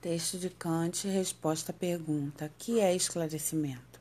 Texto 0.00 0.38
de 0.38 0.48
Kant, 0.48 1.06
resposta 1.06 1.72
à 1.72 1.74
pergunta: 1.74 2.50
que 2.58 2.80
é 2.80 2.96
esclarecimento? 2.96 4.00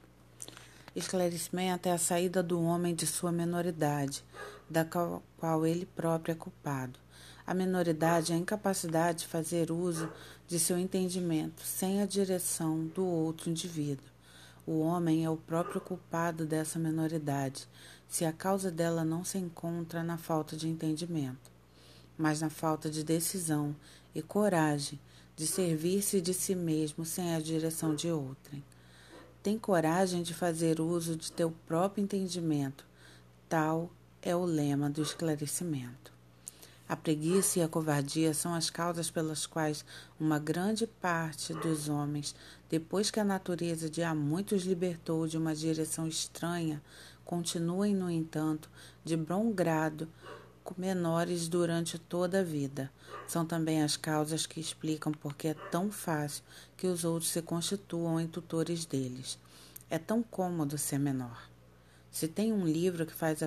Esclarecimento 0.95 1.89
é 1.89 1.91
a 1.91 1.97
saída 1.97 2.41
do 2.41 2.61
homem 2.61 2.95
de 2.95 3.05
sua 3.05 3.33
menoridade, 3.33 4.23
da 4.69 4.85
qual 4.85 5.65
ele 5.65 5.85
próprio 5.85 6.31
é 6.31 6.35
culpado. 6.35 6.97
A 7.45 7.53
menoridade 7.53 8.31
é 8.31 8.35
a 8.35 8.39
incapacidade 8.39 9.19
de 9.19 9.27
fazer 9.27 9.71
uso 9.71 10.09
de 10.47 10.57
seu 10.57 10.77
entendimento 10.77 11.63
sem 11.63 12.01
a 12.01 12.05
direção 12.05 12.85
do 12.85 13.05
outro 13.05 13.49
indivíduo. 13.49 14.07
O 14.65 14.79
homem 14.79 15.25
é 15.25 15.29
o 15.29 15.35
próprio 15.35 15.81
culpado 15.81 16.45
dessa 16.45 16.79
menoridade, 16.79 17.67
se 18.07 18.23
a 18.23 18.31
causa 18.31 18.71
dela 18.71 19.03
não 19.03 19.25
se 19.25 19.37
encontra 19.37 20.01
na 20.01 20.17
falta 20.17 20.55
de 20.55 20.69
entendimento, 20.69 21.51
mas 22.17 22.39
na 22.39 22.49
falta 22.49 22.89
de 22.89 23.03
decisão 23.03 23.75
e 24.15 24.21
coragem 24.21 24.97
de 25.39 25.47
servir-se 25.47 26.19
de 26.19 26.33
si 26.33 26.53
mesmo 26.53 27.05
sem 27.05 27.33
a 27.33 27.39
direção 27.39 27.95
de 27.95 28.11
outrem. 28.11 28.61
Tem 29.41 29.57
coragem 29.57 30.21
de 30.21 30.33
fazer 30.33 30.81
uso 30.81 31.15
de 31.15 31.31
teu 31.31 31.49
próprio 31.65 32.03
entendimento. 32.03 32.85
Tal 33.47 33.89
é 34.21 34.35
o 34.35 34.43
lema 34.43 34.89
do 34.89 35.01
esclarecimento. 35.01 36.11
A 36.89 36.93
preguiça 36.93 37.59
e 37.59 37.61
a 37.61 37.69
covardia 37.69 38.33
são 38.33 38.53
as 38.53 38.69
causas 38.69 39.09
pelas 39.09 39.45
quais 39.45 39.85
uma 40.19 40.39
grande 40.39 40.85
parte 40.85 41.53
dos 41.53 41.87
homens, 41.87 42.35
depois 42.69 43.09
que 43.09 43.21
a 43.21 43.23
natureza 43.23 43.89
de 43.89 44.03
há 44.03 44.13
muito 44.13 44.55
os 44.55 44.65
libertou 44.65 45.25
de 45.25 45.37
uma 45.37 45.55
direção 45.55 46.05
estranha, 46.05 46.83
continuem, 47.23 47.95
no 47.95 48.11
entanto, 48.11 48.69
de 49.05 49.15
bom 49.15 49.53
grado 49.53 50.05
menores 50.77 51.47
durante 51.47 51.97
toda 51.97 52.39
a 52.39 52.43
vida. 52.43 52.91
São 53.27 53.45
também 53.45 53.83
as 53.83 53.97
causas 53.97 54.45
que 54.45 54.59
explicam 54.59 55.11
por 55.11 55.35
que 55.35 55.49
é 55.49 55.53
tão 55.53 55.91
fácil 55.91 56.43
que 56.77 56.87
os 56.87 57.03
outros 57.03 57.31
se 57.31 57.41
constituam 57.41 58.19
em 58.19 58.27
tutores 58.27 58.85
deles. 58.85 59.37
É 59.89 59.97
tão 59.97 60.21
cômodo 60.21 60.77
ser 60.77 60.99
menor. 60.99 61.49
Se 62.11 62.27
tem 62.27 62.51
um 62.51 62.65
livro 62.65 63.05
que 63.05 63.13
faz 63.13 63.39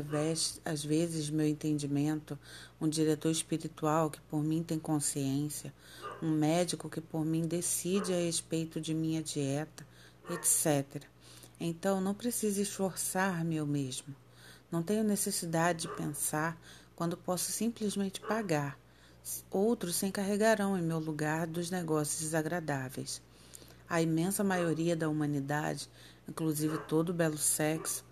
às 0.65 0.85
vezes 0.85 1.29
meu 1.29 1.47
entendimento, 1.47 2.39
um 2.81 2.89
diretor 2.89 3.31
espiritual 3.31 4.11
que 4.11 4.21
por 4.23 4.43
mim 4.43 4.63
tem 4.63 4.79
consciência, 4.79 5.75
um 6.23 6.31
médico 6.31 6.89
que 6.89 7.01
por 7.01 7.25
mim 7.25 7.43
decide 7.43 8.13
a 8.13 8.17
respeito 8.17 8.81
de 8.81 8.95
minha 8.95 9.23
dieta, 9.23 9.85
etc. 10.31 11.03
Então 11.59 12.01
não 12.01 12.15
preciso 12.15 12.61
esforçar-me 12.61 13.57
eu 13.57 13.67
mesmo. 13.67 14.15
Não 14.71 14.83
tenho 14.83 15.05
necessidade 15.05 15.83
de 15.83 15.97
pensar 15.97 16.59
quando 17.03 17.17
posso 17.17 17.51
simplesmente 17.51 18.21
pagar. 18.21 18.79
Outros 19.51 19.97
se 19.97 20.07
encarregarão 20.07 20.79
em 20.79 20.83
meu 20.83 21.01
lugar 21.01 21.49
dos 21.49 21.69
negócios 21.69 22.21
desagradáveis. 22.21 23.21
A 23.89 24.01
imensa 24.01 24.45
maioria 24.45 24.95
da 24.95 25.09
humanidade, 25.09 25.91
inclusive 26.29 26.79
todo 26.87 27.09
o 27.09 27.13
belo 27.13 27.37
sexo, 27.37 28.05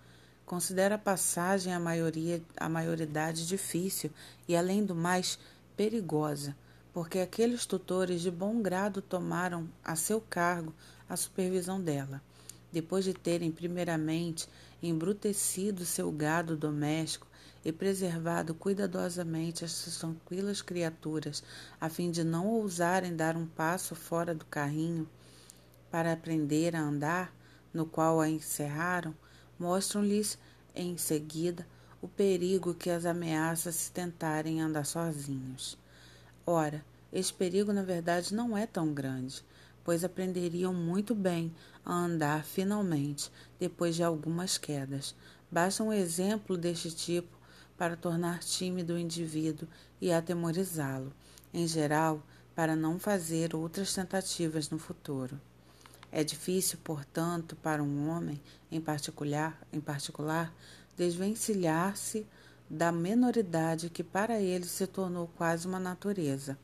considera 0.44 0.96
a 0.96 0.98
passagem 0.98 1.72
à 1.72 1.78
maioria, 1.78 2.42
à 2.56 2.68
maioridade 2.68 3.46
difícil 3.46 4.10
e, 4.48 4.56
além 4.56 4.84
do 4.84 4.96
mais, 4.96 5.38
perigosa, 5.76 6.56
porque 6.92 7.20
aqueles 7.20 7.66
tutores 7.66 8.20
de 8.20 8.28
bom 8.28 8.60
grado 8.60 9.00
tomaram 9.00 9.68
a 9.84 9.94
seu 9.94 10.20
cargo 10.20 10.74
a 11.08 11.16
supervisão 11.16 11.80
dela, 11.80 12.20
depois 12.72 13.04
de 13.04 13.14
terem 13.14 13.52
primeiramente 13.52 14.48
embrutecido 14.82 15.84
seu 15.84 16.10
gado 16.10 16.56
doméstico 16.56 17.29
e 17.64 17.70
preservado 17.72 18.54
cuidadosamente 18.54 19.64
essas 19.64 19.96
tranquilas 19.96 20.62
criaturas, 20.62 21.42
a 21.80 21.88
fim 21.88 22.10
de 22.10 22.24
não 22.24 22.46
ousarem 22.46 23.14
dar 23.14 23.36
um 23.36 23.46
passo 23.46 23.94
fora 23.94 24.34
do 24.34 24.44
carrinho 24.46 25.08
para 25.90 26.12
aprender 26.12 26.74
a 26.74 26.80
andar, 26.80 27.34
no 27.72 27.84
qual 27.84 28.20
a 28.20 28.28
encerraram, 28.28 29.14
mostram-lhes 29.58 30.38
em 30.74 30.96
seguida 30.96 31.66
o 32.00 32.08
perigo 32.08 32.74
que 32.74 32.88
as 32.88 33.04
ameaça 33.04 33.70
se 33.70 33.90
tentarem 33.92 34.60
andar 34.60 34.86
sozinhos. 34.86 35.76
Ora, 36.46 36.84
esse 37.12 37.32
perigo 37.32 37.72
na 37.72 37.82
verdade 37.82 38.34
não 38.34 38.56
é 38.56 38.66
tão 38.66 38.94
grande, 38.94 39.44
pois 39.84 40.04
aprenderiam 40.04 40.72
muito 40.72 41.14
bem 41.14 41.52
a 41.84 41.92
andar 41.92 42.44
finalmente 42.44 43.30
depois 43.58 43.96
de 43.96 44.02
algumas 44.02 44.56
quedas. 44.56 45.14
Basta 45.50 45.82
um 45.82 45.92
exemplo 45.92 46.56
deste 46.56 46.90
tipo 46.90 47.39
para 47.80 47.96
tornar 47.96 48.40
tímido 48.40 48.92
o 48.92 48.98
indivíduo 48.98 49.66
e 50.02 50.12
atemorizá-lo, 50.12 51.14
em 51.50 51.66
geral, 51.66 52.22
para 52.54 52.76
não 52.76 52.98
fazer 52.98 53.54
outras 53.54 53.94
tentativas 53.94 54.68
no 54.68 54.78
futuro. 54.78 55.40
É 56.12 56.22
difícil, 56.22 56.78
portanto, 56.84 57.56
para 57.56 57.82
um 57.82 58.10
homem, 58.10 58.38
em 58.70 58.82
particular, 58.82 59.58
em 59.72 59.80
particular 59.80 60.54
desvencilhar-se 60.94 62.26
da 62.68 62.92
menoridade 62.92 63.88
que 63.88 64.04
para 64.04 64.38
ele 64.38 64.66
se 64.66 64.86
tornou 64.86 65.30
quase 65.38 65.66
uma 65.66 65.80
natureza. 65.80 66.58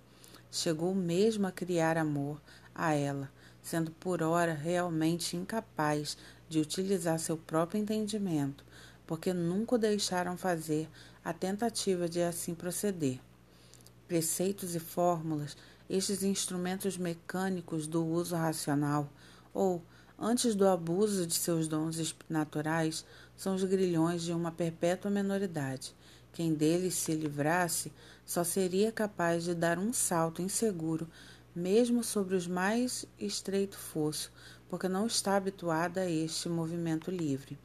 Chegou 0.52 0.94
mesmo 0.94 1.46
a 1.46 1.50
criar 1.50 1.96
amor 1.96 2.38
a 2.74 2.92
ela, 2.92 3.32
sendo 3.62 3.90
por 3.90 4.22
ora 4.22 4.52
realmente 4.52 5.34
incapaz 5.34 6.18
de 6.46 6.60
utilizar 6.60 7.18
seu 7.18 7.38
próprio 7.38 7.80
entendimento 7.80 8.66
porque 9.06 9.32
nunca 9.32 9.76
o 9.76 9.78
deixaram 9.78 10.36
fazer 10.36 10.88
a 11.24 11.32
tentativa 11.32 12.08
de 12.08 12.22
assim 12.22 12.54
proceder. 12.54 13.20
Preceitos 14.08 14.74
e 14.74 14.80
fórmulas, 14.80 15.56
estes 15.88 16.22
instrumentos 16.22 16.96
mecânicos 16.96 17.86
do 17.86 18.04
uso 18.04 18.34
racional, 18.34 19.08
ou, 19.54 19.82
antes 20.18 20.54
do 20.54 20.66
abuso 20.66 21.26
de 21.26 21.34
seus 21.34 21.68
dons 21.68 22.14
naturais, 22.28 23.04
são 23.36 23.54
os 23.54 23.64
grilhões 23.64 24.22
de 24.22 24.32
uma 24.32 24.50
perpétua 24.50 25.10
menoridade. 25.10 25.94
Quem 26.32 26.52
deles 26.52 26.94
se 26.94 27.14
livrasse 27.14 27.92
só 28.24 28.44
seria 28.44 28.92
capaz 28.92 29.44
de 29.44 29.54
dar 29.54 29.78
um 29.78 29.92
salto 29.92 30.42
inseguro, 30.42 31.08
mesmo 31.54 32.04
sobre 32.04 32.34
os 32.34 32.46
mais 32.46 33.06
estreito 33.18 33.78
fosso, 33.78 34.30
porque 34.68 34.88
não 34.88 35.06
está 35.06 35.36
habituada 35.36 36.02
a 36.02 36.10
este 36.10 36.48
movimento 36.48 37.10
livre. 37.10 37.58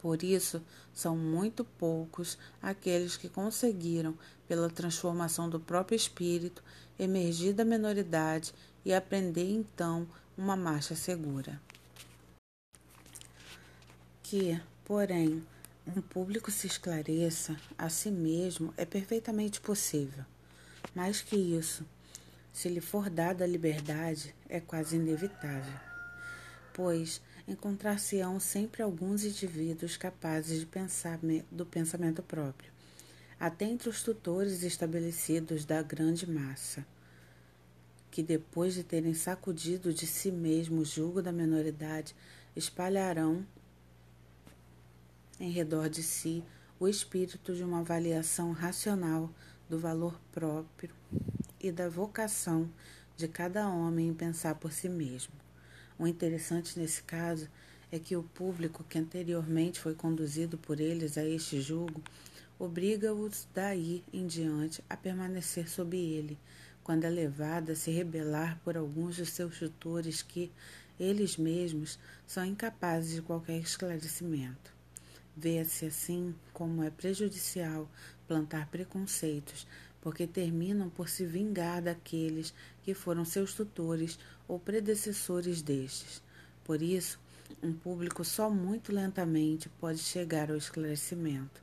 Por 0.00 0.22
isso, 0.22 0.62
são 0.94 1.16
muito 1.16 1.62
poucos 1.64 2.38
aqueles 2.62 3.16
que 3.16 3.28
conseguiram, 3.28 4.16
pela 4.48 4.70
transformação 4.70 5.48
do 5.48 5.60
próprio 5.60 5.94
espírito, 5.94 6.62
emergir 6.98 7.52
da 7.52 7.64
menoridade 7.64 8.54
e 8.84 8.94
aprender 8.94 9.48
então 9.48 10.08
uma 10.36 10.56
marcha 10.56 10.94
segura. 10.94 11.60
Que, 14.22 14.60
porém, 14.84 15.42
um 15.86 16.00
público 16.00 16.50
se 16.50 16.66
esclareça 16.66 17.56
a 17.76 17.88
si 17.88 18.10
mesmo 18.10 18.72
é 18.76 18.84
perfeitamente 18.84 19.60
possível. 19.60 20.24
Mais 20.94 21.20
que 21.20 21.36
isso, 21.36 21.84
se 22.52 22.68
lhe 22.68 22.80
for 22.80 23.10
dada 23.10 23.44
a 23.44 23.46
liberdade, 23.46 24.34
é 24.48 24.60
quase 24.60 24.96
inevitável. 24.96 25.78
Pois 26.72 27.20
encontrar-se-ão 27.50 28.38
sempre 28.38 28.80
alguns 28.80 29.24
indivíduos 29.24 29.96
capazes 29.96 30.60
de 30.60 30.66
pensar 30.66 31.18
do 31.50 31.66
pensamento 31.66 32.22
próprio, 32.22 32.72
até 33.38 33.64
entre 33.64 33.88
os 33.88 34.02
tutores 34.02 34.62
estabelecidos 34.62 35.64
da 35.64 35.82
grande 35.82 36.30
massa, 36.30 36.86
que 38.08 38.22
depois 38.22 38.74
de 38.74 38.84
terem 38.84 39.14
sacudido 39.14 39.92
de 39.92 40.06
si 40.06 40.30
mesmo 40.30 40.82
o 40.82 40.84
jugo 40.84 41.20
da 41.20 41.32
menoridade, 41.32 42.14
espalharão 42.54 43.44
em 45.40 45.50
redor 45.50 45.88
de 45.88 46.02
si 46.02 46.44
o 46.78 46.86
espírito 46.86 47.54
de 47.54 47.64
uma 47.64 47.80
avaliação 47.80 48.52
racional 48.52 49.28
do 49.68 49.78
valor 49.78 50.20
próprio 50.30 50.90
e 51.58 51.72
da 51.72 51.88
vocação 51.88 52.70
de 53.16 53.26
cada 53.26 53.68
homem 53.68 54.08
em 54.08 54.14
pensar 54.14 54.54
por 54.54 54.72
si 54.72 54.88
mesmo. 54.88 55.39
O 56.00 56.06
interessante 56.06 56.78
nesse 56.78 57.02
caso 57.02 57.46
é 57.92 57.98
que 57.98 58.16
o 58.16 58.22
público 58.22 58.82
que 58.82 58.98
anteriormente 58.98 59.78
foi 59.78 59.94
conduzido 59.94 60.56
por 60.56 60.80
eles 60.80 61.18
a 61.18 61.24
este 61.26 61.60
julgo 61.60 62.02
obriga-os 62.58 63.46
daí 63.52 64.02
em 64.10 64.26
diante 64.26 64.82
a 64.88 64.96
permanecer 64.96 65.68
sob 65.68 65.94
ele, 65.94 66.38
quando 66.82 67.04
é 67.04 67.10
levado 67.10 67.72
a 67.72 67.74
se 67.74 67.90
rebelar 67.90 68.58
por 68.64 68.78
alguns 68.78 69.18
dos 69.18 69.28
seus 69.28 69.58
tutores 69.58 70.22
que, 70.22 70.50
eles 70.98 71.36
mesmos, 71.36 71.98
são 72.26 72.46
incapazes 72.46 73.16
de 73.16 73.20
qualquer 73.20 73.58
esclarecimento. 73.58 74.72
Vê-se 75.36 75.84
assim 75.84 76.34
como 76.54 76.82
é 76.82 76.88
prejudicial 76.88 77.86
plantar 78.26 78.68
preconceitos 78.68 79.66
porque 80.00 80.26
terminam 80.26 80.88
por 80.88 81.08
se 81.08 81.26
vingar 81.26 81.82
daqueles 81.82 82.54
que 82.82 82.94
foram 82.94 83.24
seus 83.24 83.54
tutores 83.54 84.18
ou 84.48 84.58
predecessores 84.58 85.62
destes. 85.62 86.22
Por 86.64 86.80
isso, 86.80 87.18
um 87.62 87.72
público 87.72 88.24
só 88.24 88.48
muito 88.48 88.92
lentamente 88.92 89.68
pode 89.80 89.98
chegar 89.98 90.50
ao 90.50 90.56
esclarecimento. 90.56 91.62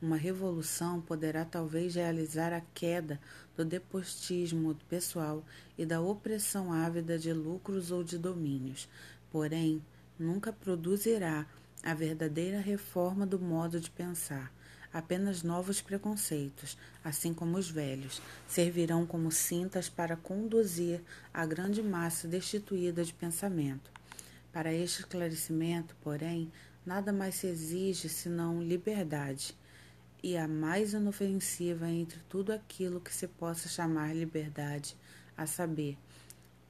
Uma 0.00 0.16
revolução 0.16 1.00
poderá 1.00 1.44
talvez 1.44 1.94
realizar 1.94 2.52
a 2.52 2.60
queda 2.72 3.20
do 3.56 3.64
depostismo 3.64 4.76
pessoal 4.88 5.44
e 5.76 5.84
da 5.84 6.00
opressão 6.00 6.72
ávida 6.72 7.18
de 7.18 7.32
lucros 7.32 7.90
ou 7.90 8.04
de 8.04 8.16
domínios, 8.16 8.88
porém, 9.30 9.82
nunca 10.18 10.52
produzirá 10.52 11.46
a 11.82 11.94
verdadeira 11.94 12.60
reforma 12.60 13.26
do 13.26 13.38
modo 13.38 13.80
de 13.80 13.90
pensar. 13.90 14.52
Apenas 14.98 15.44
novos 15.44 15.80
preconceitos, 15.80 16.76
assim 17.04 17.32
como 17.32 17.56
os 17.56 17.70
velhos, 17.70 18.20
servirão 18.48 19.06
como 19.06 19.30
cintas 19.30 19.88
para 19.88 20.16
conduzir 20.16 21.00
a 21.32 21.46
grande 21.46 21.80
massa 21.80 22.26
destituída 22.26 23.04
de 23.04 23.14
pensamento. 23.14 23.92
Para 24.52 24.72
este 24.74 25.02
esclarecimento, 25.02 25.94
porém, 26.02 26.50
nada 26.84 27.12
mais 27.12 27.36
se 27.36 27.46
exige 27.46 28.08
senão 28.08 28.60
liberdade 28.60 29.56
e 30.20 30.36
a 30.36 30.48
mais 30.48 30.94
inofensiva 30.94 31.88
entre 31.88 32.18
tudo 32.28 32.52
aquilo 32.52 33.00
que 33.00 33.14
se 33.14 33.28
possa 33.28 33.68
chamar 33.68 34.16
liberdade, 34.16 34.96
a 35.36 35.46
saber, 35.46 35.96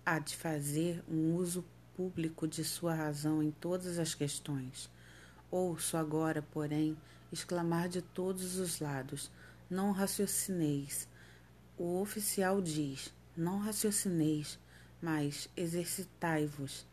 a 0.05 0.19
de 0.19 0.37
fazer 0.37 1.03
um 1.09 1.35
uso 1.35 1.65
público 1.97 2.47
de 2.47 2.63
sua 2.63 2.93
razão 2.93 3.43
em 3.43 3.51
todas 3.51 3.99
as 3.99 4.15
questões. 4.15 4.91
Ouço 5.51 5.97
agora, 5.97 6.43
porém, 6.53 6.95
exclamar 7.33 7.89
de 7.89 8.03
todos 8.03 8.57
os 8.57 8.81
lados: 8.81 9.31
não 9.71 9.93
raciocineis. 9.93 11.09
O 11.77 12.01
oficial 12.01 12.61
diz: 12.61 13.13
não 13.37 13.59
raciocineis, 13.59 14.59
mas 15.01 15.49
exercitai-vos. 15.57 16.87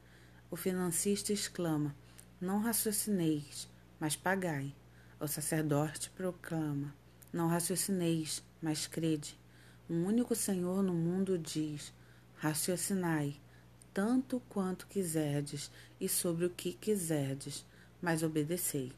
O 0.52 0.56
financista 0.56 1.34
exclama: 1.34 1.96
não 2.40 2.60
raciocineis, 2.60 3.68
mas 4.00 4.16
pagai. 4.16 4.76
O 5.20 5.28
sacerdote 5.28 6.10
proclama: 6.12 6.94
Não 7.32 7.48
raciocineis, 7.48 8.44
mas 8.62 8.86
crede. 8.86 9.40
Um 9.90 10.06
único 10.06 10.36
Senhor 10.36 10.84
no 10.84 10.94
mundo 10.94 11.38
diz: 11.38 11.94
Raciocinai, 12.36 13.40
tanto 13.94 14.42
quanto 14.50 14.88
quiserdes, 14.88 15.72
e 16.00 16.10
sobre 16.10 16.46
o 16.46 16.50
que 16.50 16.74
quiserdes, 16.74 17.66
mas 18.02 18.22
obedecei. 18.22 18.92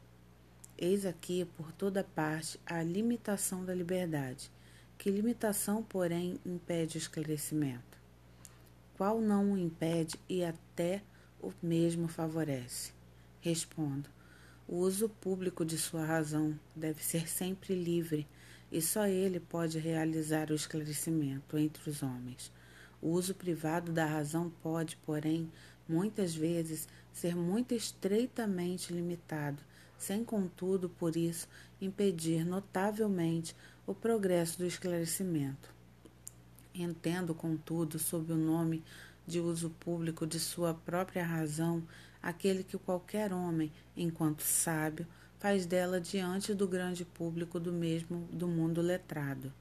Eis 0.80 1.04
aqui, 1.04 1.44
por 1.56 1.72
toda 1.72 2.04
parte, 2.04 2.60
a 2.64 2.80
limitação 2.84 3.64
da 3.64 3.74
liberdade. 3.74 4.48
Que 4.96 5.10
limitação, 5.10 5.82
porém, 5.82 6.38
impede 6.46 6.96
o 6.96 6.98
esclarecimento? 6.98 7.98
Qual 8.96 9.20
não 9.20 9.52
o 9.52 9.58
impede 9.58 10.14
e 10.28 10.44
até 10.44 11.02
o 11.42 11.52
mesmo 11.60 12.06
favorece? 12.06 12.92
Respondo: 13.40 14.08
o 14.68 14.76
uso 14.76 15.08
público 15.08 15.64
de 15.64 15.76
sua 15.76 16.04
razão 16.04 16.56
deve 16.76 17.02
ser 17.02 17.28
sempre 17.28 17.74
livre 17.74 18.24
e 18.70 18.80
só 18.80 19.04
ele 19.06 19.40
pode 19.40 19.80
realizar 19.80 20.48
o 20.52 20.54
esclarecimento 20.54 21.58
entre 21.58 21.90
os 21.90 22.04
homens. 22.04 22.52
O 23.02 23.08
uso 23.08 23.34
privado 23.34 23.90
da 23.90 24.06
razão 24.06 24.48
pode, 24.62 24.96
porém, 24.98 25.50
muitas 25.88 26.36
vezes 26.36 26.86
ser 27.12 27.34
muito 27.34 27.74
estreitamente 27.74 28.92
limitado, 28.92 29.60
sem, 29.98 30.24
contudo, 30.24 30.88
por 30.88 31.16
isso, 31.16 31.48
impedir 31.80 32.44
notavelmente 32.44 33.54
o 33.86 33.94
progresso 33.94 34.58
do 34.58 34.66
esclarecimento. 34.66 35.74
Entendo, 36.74 37.34
contudo, 37.34 37.98
sob 37.98 38.32
o 38.32 38.36
nome 38.36 38.84
de 39.26 39.40
uso 39.40 39.70
público 39.80 40.26
de 40.26 40.38
sua 40.38 40.72
própria 40.72 41.24
razão, 41.24 41.82
aquele 42.22 42.62
que 42.62 42.78
qualquer 42.78 43.32
homem, 43.32 43.72
enquanto 43.96 44.42
sábio, 44.42 45.06
faz 45.38 45.66
dela 45.66 46.00
diante 46.00 46.54
do 46.54 46.66
grande 46.66 47.04
público 47.04 47.60
do 47.60 47.72
mesmo 47.72 48.28
do 48.32 48.48
mundo 48.48 48.80
letrado. 48.80 49.52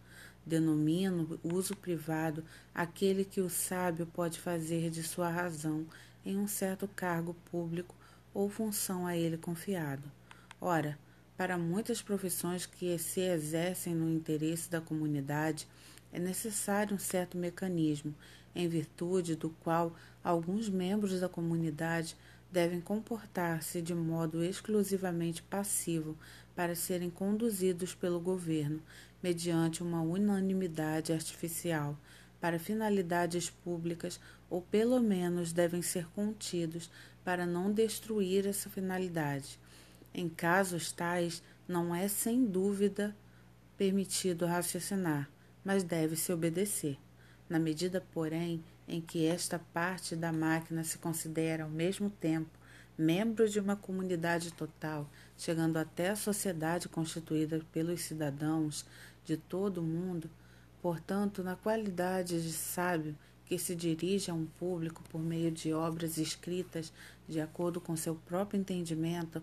Denomino 0.46 1.40
uso 1.44 1.76
privado 1.76 2.44
aquele 2.74 3.26
que 3.26 3.42
o 3.42 3.50
sábio 3.50 4.06
pode 4.06 4.40
fazer 4.40 4.90
de 4.90 5.04
sua 5.04 5.30
razão 5.30 5.86
em 6.26 6.38
um 6.38 6.48
certo 6.48 6.88
cargo 6.88 7.36
público 7.52 7.94
ou 8.34 8.50
função 8.50 9.06
a 9.06 9.16
ele 9.16 9.38
confiado. 9.38 10.10
Ora, 10.60 10.98
para 11.38 11.58
muitas 11.58 12.02
profissões 12.02 12.66
que 12.66 12.98
se 12.98 13.22
exercem 13.22 13.94
no 13.94 14.10
interesse 14.10 14.70
da 14.70 14.82
comunidade, 14.82 15.68
é 16.12 16.20
necessário 16.20 16.96
um 16.96 17.00
certo 17.00 17.38
mecanismo, 17.38 18.16
em 18.56 18.68
virtude 18.68 19.36
do 19.36 19.50
qual 19.50 19.96
alguns 20.24 20.68
membros 20.68 21.20
da 21.20 21.30
comunidade 21.30 22.18
devem 22.52 22.82
comportar-se 22.82 23.84
de 23.84 23.94
modo 23.94 24.44
exclusivamente 24.44 25.44
passivo 25.44 26.18
para 26.56 26.74
serem 26.74 27.12
conduzidos 27.12 27.94
pelo 27.94 28.20
governo, 28.20 28.82
mediante 29.22 29.84
uma 29.84 30.02
unanimidade 30.02 31.14
artificial, 31.14 31.96
para 32.42 32.58
finalidades 32.58 33.50
públicas, 33.50 34.20
ou 34.50 34.62
pelo 34.62 35.00
menos 35.00 35.54
devem 35.54 35.84
ser 35.84 36.08
contidos 36.16 36.90
para 37.24 37.46
não 37.46 37.72
destruir 37.72 38.48
essa 38.48 38.70
finalidade. 38.72 39.60
Em 40.14 40.28
casos 40.28 40.92
tais, 40.92 41.44
não 41.68 41.94
é 41.94 42.08
sem 42.08 42.46
dúvida 42.46 43.16
permitido 43.78 44.46
raciocinar, 44.46 45.30
mas 45.64 45.84
deve-se 45.84 46.32
obedecer. 46.32 46.98
Na 47.50 47.60
medida, 47.60 48.04
porém, 48.14 48.64
em 48.88 49.02
que 49.02 49.26
esta 49.26 49.60
parte 49.60 50.16
da 50.16 50.32
máquina 50.32 50.84
se 50.84 50.98
considera 50.98 51.64
ao 51.64 51.70
mesmo 51.70 52.10
tempo 52.10 52.58
membro 52.98 53.48
de 53.48 53.60
uma 53.60 53.76
comunidade 53.76 54.52
total, 54.54 55.08
chegando 55.38 55.78
até 55.78 56.10
a 56.10 56.16
sociedade 56.16 56.90
constituída 56.90 57.62
pelos 57.72 58.02
cidadãos 58.02 58.86
de 59.24 59.38
todo 59.38 59.80
o 59.80 59.84
mundo, 59.84 60.30
portanto, 60.82 61.44
na 61.44 61.56
qualidade 61.56 62.42
de 62.42 62.52
sábio 62.52 63.16
que 63.46 63.60
se 63.60 63.76
dirige 63.76 64.32
a 64.32 64.34
um 64.34 64.46
público 64.46 65.04
por 65.10 65.22
meio 65.22 65.52
de 65.52 65.72
obras 65.74 66.18
escritas 66.18 66.92
de 67.28 67.40
acordo 67.40 67.80
com 67.80 67.96
seu 67.96 68.16
próprio 68.16 68.60
entendimento, 68.60 69.42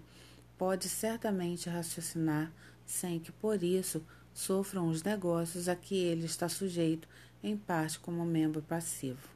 pode 0.59 0.89
certamente 0.89 1.69
raciocinar 1.69 2.53
sem 2.87 3.19
que 3.19 3.33
por 3.33 3.63
isso 3.63 4.05
sofram 4.33 4.89
os 4.89 5.03
negócios 5.03 5.69
a 5.69 5.77
que 5.77 5.95
ele 5.95 6.27
está 6.27 6.49
sujeito, 6.49 7.09
em 7.43 7.57
parte 7.57 7.99
como 7.99 8.25
membro 8.25 8.63
passivo. 8.63 9.29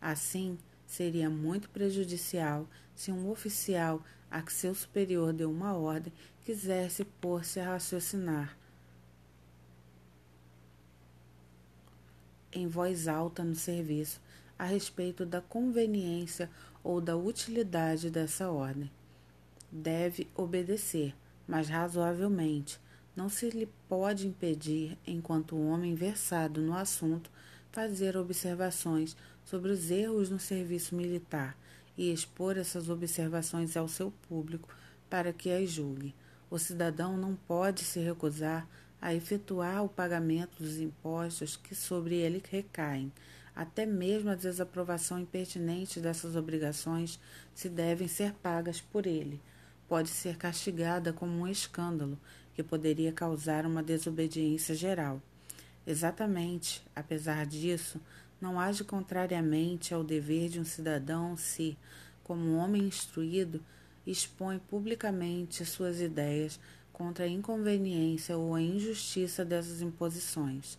Assim, 0.00 0.58
seria 0.86 1.28
muito 1.28 1.68
prejudicial 1.68 2.66
se 2.94 3.12
um 3.12 3.30
oficial 3.30 4.02
a 4.30 4.42
que 4.42 4.52
seu 4.52 4.74
superior 4.74 5.32
deu 5.32 5.50
uma 5.50 5.74
ordem 5.74 6.12
quisesse 6.44 7.04
pôr-se 7.04 7.60
a 7.60 7.72
raciocinar 7.72 8.56
em 12.52 12.66
voz 12.66 13.06
alta 13.06 13.44
no 13.44 13.54
serviço 13.54 14.20
a 14.58 14.64
respeito 14.64 15.26
da 15.26 15.40
conveniência 15.40 16.50
ou 16.82 17.00
da 17.00 17.16
utilidade 17.16 18.10
dessa 18.10 18.50
ordem. 18.50 18.90
Deve 19.78 20.26
obedecer, 20.34 21.14
mas 21.46 21.68
razoavelmente. 21.68 22.80
Não 23.14 23.28
se 23.28 23.50
lhe 23.50 23.68
pode 23.86 24.26
impedir, 24.26 24.96
enquanto 25.06 25.60
homem 25.60 25.94
versado 25.94 26.62
no 26.62 26.74
assunto, 26.74 27.30
fazer 27.70 28.16
observações 28.16 29.14
sobre 29.44 29.70
os 29.70 29.90
erros 29.90 30.30
no 30.30 30.38
serviço 30.38 30.94
militar 30.94 31.54
e 31.96 32.10
expor 32.10 32.56
essas 32.56 32.88
observações 32.88 33.76
ao 33.76 33.86
seu 33.86 34.10
público 34.26 34.74
para 35.10 35.30
que 35.30 35.50
as 35.50 35.70
julgue. 35.70 36.14
O 36.48 36.58
cidadão 36.58 37.18
não 37.18 37.36
pode 37.36 37.84
se 37.84 38.00
recusar 38.00 38.66
a 39.00 39.12
efetuar 39.12 39.84
o 39.84 39.90
pagamento 39.90 40.62
dos 40.62 40.78
impostos 40.78 41.54
que 41.54 41.74
sobre 41.74 42.14
ele 42.14 42.42
recaem. 42.50 43.12
Até 43.54 43.84
mesmo 43.84 44.30
a 44.30 44.34
desaprovação 44.34 45.18
impertinente 45.18 46.00
dessas 46.00 46.34
obrigações 46.34 47.20
se 47.54 47.68
devem 47.68 48.08
ser 48.08 48.32
pagas 48.42 48.80
por 48.80 49.06
ele. 49.06 49.38
Pode 49.88 50.08
ser 50.08 50.36
castigada 50.36 51.12
como 51.12 51.40
um 51.40 51.46
escândalo 51.46 52.18
que 52.54 52.62
poderia 52.62 53.12
causar 53.12 53.64
uma 53.64 53.82
desobediência 53.82 54.74
geral. 54.74 55.22
Exatamente, 55.86 56.82
apesar 56.94 57.46
disso, 57.46 58.00
não 58.40 58.58
age 58.58 58.82
contrariamente 58.82 59.94
ao 59.94 60.02
dever 60.02 60.48
de 60.48 60.58
um 60.58 60.64
cidadão 60.64 61.36
se, 61.36 61.78
como 62.24 62.56
homem 62.56 62.82
instruído, 62.82 63.62
expõe 64.04 64.58
publicamente 64.58 65.64
suas 65.64 66.00
ideias 66.00 66.58
contra 66.92 67.24
a 67.24 67.28
inconveniência 67.28 68.36
ou 68.36 68.54
a 68.54 68.60
injustiça 68.60 69.44
dessas 69.44 69.80
imposições. 69.80 70.78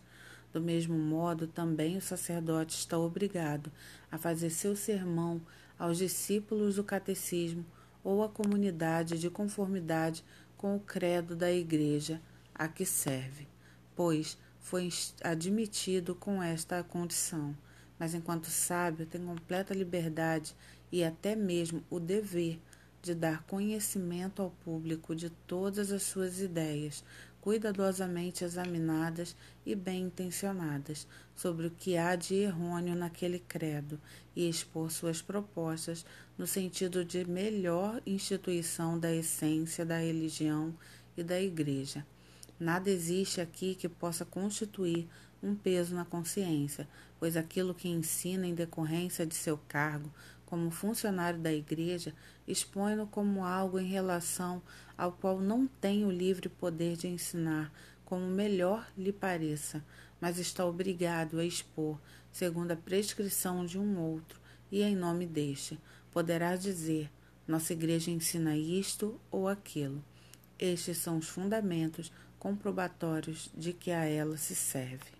Do 0.52 0.60
mesmo 0.60 0.98
modo, 0.98 1.46
também 1.46 1.96
o 1.96 2.02
sacerdote 2.02 2.76
está 2.76 2.98
obrigado 2.98 3.70
a 4.10 4.18
fazer 4.18 4.50
seu 4.50 4.74
sermão 4.74 5.40
aos 5.78 5.98
discípulos 5.98 6.76
do 6.76 6.84
catecismo 6.84 7.64
ou 8.08 8.24
à 8.24 8.28
comunidade 8.30 9.18
de 9.18 9.28
conformidade 9.28 10.24
com 10.56 10.74
o 10.74 10.80
credo 10.80 11.36
da 11.36 11.52
Igreja 11.52 12.22
a 12.54 12.66
que 12.66 12.86
serve, 12.86 13.46
pois 13.94 14.38
foi 14.58 14.88
admitido 15.22 16.14
com 16.14 16.42
esta 16.42 16.82
condição, 16.82 17.54
mas 17.98 18.14
enquanto 18.14 18.46
sábio 18.46 19.04
tem 19.04 19.22
completa 19.22 19.74
liberdade 19.74 20.56
e 20.90 21.04
até 21.04 21.36
mesmo 21.36 21.84
o 21.90 22.00
dever 22.00 22.58
de 23.02 23.14
dar 23.14 23.42
conhecimento 23.42 24.40
ao 24.40 24.52
público 24.52 25.14
de 25.14 25.28
todas 25.28 25.92
as 25.92 26.02
suas 26.02 26.40
ideias, 26.40 27.04
cuidadosamente 27.40 28.44
examinadas 28.44 29.36
e 29.64 29.74
bem 29.74 30.02
intencionadas 30.02 31.06
sobre 31.34 31.66
o 31.66 31.70
que 31.70 31.96
há 31.96 32.16
de 32.16 32.34
errôneo 32.34 32.94
naquele 32.94 33.38
credo 33.38 34.00
e 34.34 34.48
expor 34.48 34.90
suas 34.90 35.22
propostas 35.22 36.04
no 36.36 36.46
sentido 36.46 37.04
de 37.04 37.24
melhor 37.24 38.00
instituição 38.06 38.98
da 38.98 39.12
essência 39.12 39.84
da 39.84 39.98
religião 39.98 40.74
e 41.16 41.22
da 41.22 41.40
Igreja. 41.40 42.06
Nada 42.58 42.90
existe 42.90 43.40
aqui 43.40 43.74
que 43.74 43.88
possa 43.88 44.24
constituir 44.24 45.08
um 45.42 45.54
peso 45.54 45.94
na 45.94 46.04
consciência, 46.04 46.88
pois 47.18 47.36
aquilo 47.36 47.74
que 47.74 47.88
ensina 47.88 48.46
em 48.46 48.54
decorrência 48.54 49.24
de 49.24 49.34
seu 49.34 49.58
cargo 49.68 50.12
como 50.48 50.70
funcionário 50.70 51.38
da 51.38 51.52
Igreja 51.52 52.14
expõe-no 52.46 53.06
como 53.06 53.44
algo 53.44 53.78
em 53.78 53.86
relação 53.86 54.62
ao 54.96 55.12
qual 55.12 55.38
não 55.42 55.66
tem 55.66 56.06
o 56.06 56.10
livre 56.10 56.48
poder 56.48 56.96
de 56.96 57.06
ensinar 57.06 57.70
como 58.02 58.26
melhor 58.26 58.90
lhe 58.96 59.12
pareça, 59.12 59.84
mas 60.18 60.38
está 60.38 60.64
obrigado 60.64 61.38
a 61.38 61.44
expor, 61.44 62.00
segundo 62.32 62.70
a 62.70 62.76
prescrição 62.76 63.66
de 63.66 63.78
um 63.78 63.98
outro, 63.98 64.40
e 64.72 64.82
em 64.82 64.96
nome 64.96 65.26
deste, 65.26 65.78
poderá 66.10 66.56
dizer: 66.56 67.10
nossa 67.46 67.74
Igreja 67.74 68.10
ensina 68.10 68.56
isto 68.56 69.20
ou 69.30 69.48
aquilo. 69.48 70.02
Estes 70.58 70.96
são 70.96 71.18
os 71.18 71.28
fundamentos 71.28 72.10
comprobatórios 72.38 73.50
de 73.54 73.74
que 73.74 73.90
a 73.90 74.06
ela 74.06 74.38
se 74.38 74.54
serve. 74.54 75.17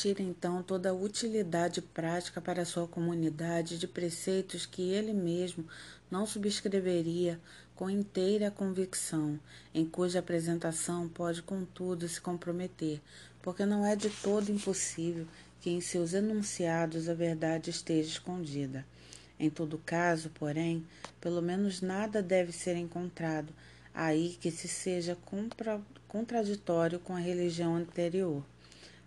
Tira 0.00 0.22
então 0.22 0.62
toda 0.62 0.88
a 0.88 0.94
utilidade 0.94 1.82
prática 1.82 2.40
para 2.40 2.64
sua 2.64 2.88
comunidade 2.88 3.76
de 3.76 3.86
preceitos 3.86 4.64
que 4.64 4.80
ele 4.80 5.12
mesmo 5.12 5.68
não 6.10 6.24
subscreveria 6.24 7.38
com 7.76 7.90
inteira 7.90 8.50
convicção, 8.50 9.38
em 9.74 9.84
cuja 9.84 10.20
apresentação 10.20 11.06
pode, 11.06 11.42
contudo, 11.42 12.08
se 12.08 12.18
comprometer, 12.18 12.98
porque 13.42 13.66
não 13.66 13.84
é 13.84 13.94
de 13.94 14.08
todo 14.08 14.50
impossível 14.50 15.26
que 15.60 15.68
em 15.68 15.82
seus 15.82 16.14
enunciados 16.14 17.06
a 17.06 17.12
verdade 17.12 17.68
esteja 17.68 18.08
escondida. 18.08 18.86
Em 19.38 19.50
todo 19.50 19.76
caso, 19.84 20.30
porém, 20.30 20.82
pelo 21.20 21.42
menos 21.42 21.82
nada 21.82 22.22
deve 22.22 22.52
ser 22.52 22.74
encontrado 22.74 23.52
aí 23.94 24.38
que 24.40 24.50
se 24.50 24.66
seja 24.66 25.14
contraditório 26.08 26.98
com 26.98 27.14
a 27.14 27.20
religião 27.20 27.76
anterior 27.76 28.42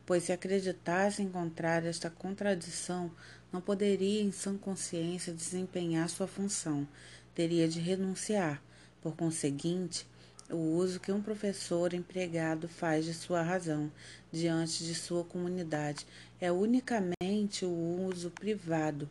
pois 0.06 0.24
se 0.24 0.32
acreditasse 0.32 1.22
encontrar 1.22 1.86
esta 1.86 2.10
contradição, 2.10 3.12
não 3.52 3.62
poderia 3.62 4.22
em 4.22 4.32
sã 4.32 4.58
consciência 4.58 5.34
desempenhar 5.34 6.10
sua 6.10 6.28
função, 6.28 6.88
teria 7.34 7.68
de 7.68 7.80
renunciar. 7.80 8.62
Por 9.02 9.16
conseguinte, 9.16 10.08
o 10.50 10.58
uso 10.58 11.00
que 11.00 11.12
um 11.12 11.22
professor 11.22 11.94
empregado 11.94 12.68
faz 12.68 13.06
de 13.06 13.14
sua 13.14 13.42
razão 13.42 13.92
diante 14.32 14.84
de 14.84 14.94
sua 14.94 15.24
comunidade 15.24 16.06
é 16.40 16.52
unicamente 16.52 17.66
o 17.66 18.06
uso 18.08 18.30
privado, 18.32 19.10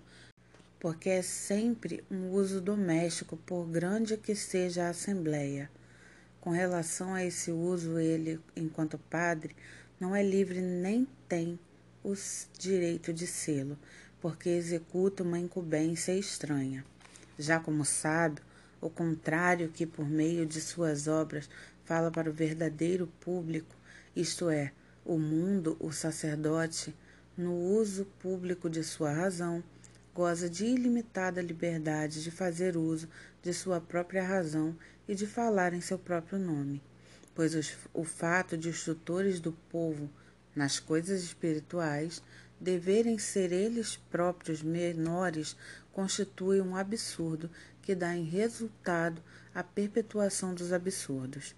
porque 0.79 1.09
é 1.09 1.23
sempre 1.23 2.05
um 2.11 2.31
uso 2.31 2.61
doméstico, 2.61 3.37
por 3.37 3.67
grande 3.67 4.17
que 4.17 4.35
seja 4.35 4.85
a 4.85 4.91
assembleia. 4.91 5.71
Com 6.41 6.51
relação 6.51 7.15
a 7.15 7.25
esse 7.25 7.53
uso, 7.53 7.99
ele, 7.99 8.41
enquanto 8.57 8.99
padre, 8.99 9.55
não 10.03 10.17
é 10.17 10.21
livre 10.21 10.61
nem 10.61 11.07
tem 11.29 11.57
o 12.03 12.13
direito 12.59 13.13
de 13.13 13.25
sê-lo, 13.25 13.79
porque 14.21 14.49
executa 14.49 15.23
uma 15.23 15.39
incumbência 15.39 16.13
estranha. 16.13 16.85
Já 17.39 17.61
como 17.61 17.85
sábio, 17.85 18.43
o 18.81 18.91
contrário 18.91 19.69
que 19.69 19.87
por 19.87 20.05
meio 20.05 20.45
de 20.45 20.61
suas 20.61 21.07
obras 21.07 21.49
fala 21.85 22.11
para 22.11 22.29
o 22.29 22.33
verdadeiro 22.33 23.07
público, 23.21 23.77
isto 24.17 24.51
é, 24.51 24.73
o 25.05 25.17
mundo, 25.21 25.77
o 25.79 25.93
sacerdote, 25.93 26.93
no 27.37 27.55
uso 27.55 28.05
público 28.19 28.69
de 28.69 28.83
sua 28.83 29.13
razão, 29.13 29.63
goza 30.13 30.51
de 30.51 30.65
ilimitada 30.67 31.41
liberdade 31.41 32.25
de 32.25 32.31
fazer 32.33 32.77
uso 32.77 33.09
de 33.41 33.55
sua 33.55 33.81
própria 33.81 34.27
razão 34.27 34.77
e 35.07 35.15
de 35.15 35.29
falar 35.29 35.73
em 35.73 35.81
seu 35.81 35.97
próprio 35.97 36.41
nome 36.41 36.83
pois 37.35 37.55
os, 37.55 37.77
o 37.93 38.05
fato 38.05 38.57
de 38.57 38.69
os 38.69 38.85
tutores 38.85 39.41
do 39.41 39.53
povo 39.71 40.11
nas 40.55 40.79
coisas 40.79 41.23
espirituais 41.23 42.23
deverem 42.61 43.19
ser 43.19 43.53
eles 43.53 43.97
próprios 44.11 44.63
menores 44.63 45.57
constitui 45.93 46.61
um 46.61 46.77
absurdo 46.77 47.51
que 47.83 47.95
dá 47.95 48.15
em 48.15 48.25
resultado 48.25 49.21
a 49.55 49.63
perpetuação 49.63 50.55
dos 50.55 50.73
absurdos. 50.73 51.55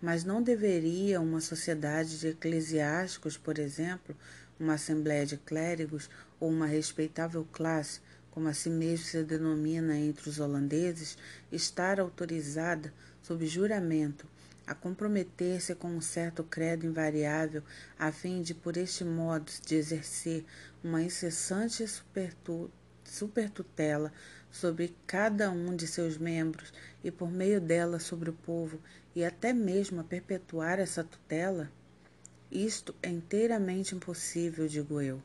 Mas 0.00 0.24
não 0.24 0.42
deveria 0.42 1.20
uma 1.20 1.40
sociedade 1.40 2.20
de 2.20 2.28
eclesiásticos, 2.28 3.36
por 3.36 3.58
exemplo, 3.58 4.16
uma 4.58 4.74
assembleia 4.74 5.26
de 5.26 5.36
clérigos 5.36 6.08
ou 6.38 6.50
uma 6.50 6.66
respeitável 6.66 7.46
classe, 7.50 8.00
como 8.30 8.48
assim 8.48 8.70
mesmo 8.70 9.06
se 9.06 9.22
denomina 9.24 9.96
entre 9.96 10.28
os 10.28 10.38
holandeses, 10.38 11.16
estar 11.50 11.98
autorizada, 11.98 12.92
sob 13.22 13.46
juramento, 13.46 14.26
a 14.66 14.74
comprometer-se 14.74 15.74
com 15.74 15.88
um 15.88 16.00
certo 16.00 16.42
credo 16.42 16.84
invariável, 16.86 17.62
a 17.98 18.10
fim 18.10 18.42
de, 18.42 18.52
por 18.52 18.76
este 18.76 19.04
modo, 19.04 19.52
de 19.64 19.76
exercer 19.76 20.44
uma 20.82 21.00
incessante 21.00 21.84
supertutela 23.04 24.12
sobre 24.50 24.96
cada 25.06 25.50
um 25.50 25.76
de 25.76 25.86
seus 25.86 26.18
membros 26.18 26.72
e, 27.04 27.10
por 27.10 27.30
meio 27.30 27.60
dela, 27.60 28.00
sobre 28.00 28.30
o 28.30 28.32
povo, 28.32 28.80
e 29.14 29.24
até 29.24 29.52
mesmo 29.52 30.00
a 30.00 30.04
perpetuar 30.04 30.80
essa 30.80 31.04
tutela? 31.04 31.70
Isto 32.50 32.94
é 33.02 33.08
inteiramente 33.08 33.94
impossível, 33.94 34.66
digo 34.66 35.00
eu. 35.00 35.22